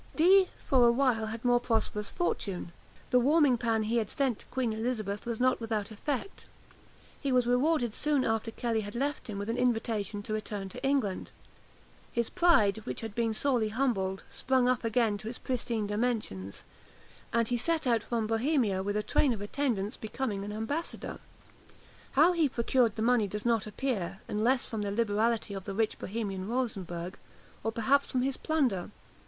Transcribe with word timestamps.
Dee, 0.15 0.47
for 0.57 0.87
a 0.87 0.91
while, 0.91 1.27
had 1.27 1.45
more 1.45 1.59
prosperous 1.59 2.09
fortune. 2.09 2.71
The 3.11 3.19
warming 3.19 3.59
pan 3.59 3.83
he 3.83 3.97
had 3.97 4.09
sent 4.09 4.39
to 4.39 4.45
Queen 4.47 4.73
Elizabeth 4.73 5.27
was 5.27 5.39
not 5.39 5.61
without 5.61 5.91
effect. 5.91 6.47
He 7.21 7.31
was 7.31 7.45
rewarded 7.45 7.93
soon 7.93 8.25
after 8.25 8.49
Kelly 8.49 8.81
had 8.81 8.95
left 8.95 9.27
him 9.27 9.37
with 9.37 9.47
an 9.47 9.57
invitation 9.59 10.23
to 10.23 10.33
return 10.33 10.69
to 10.69 10.83
England. 10.83 11.31
His 12.11 12.31
pride, 12.31 12.77
which 12.79 13.01
had 13.01 13.13
been 13.13 13.35
sorely 13.35 13.69
humbled, 13.69 14.23
sprang 14.31 14.67
up 14.67 14.83
again 14.83 15.19
to 15.19 15.27
its 15.29 15.37
pristine 15.37 15.85
dimensions, 15.85 16.63
and 17.31 17.49
he 17.49 17.55
set 17.55 17.85
out 17.85 18.01
from 18.01 18.25
Bohemia 18.25 18.81
with 18.81 18.97
a 18.97 19.03
train 19.03 19.33
of 19.33 19.39
attendants 19.41 19.97
becoming 19.97 20.43
an 20.43 20.51
ambassador. 20.51 21.19
How 22.13 22.31
he 22.33 22.49
procured 22.49 22.95
the 22.95 23.03
money 23.03 23.27
does 23.27 23.45
not 23.45 23.67
appear, 23.67 24.19
unless 24.27 24.65
from 24.65 24.81
the 24.81 24.89
liberality 24.91 25.53
of 25.53 25.65
the 25.65 25.75
rich 25.75 25.99
Bohemian 25.99 26.49
Rosenberg, 26.49 27.19
or 27.63 27.71
perhaps 27.71 28.07
from 28.07 28.23
his 28.23 28.35
plunder. 28.35 28.89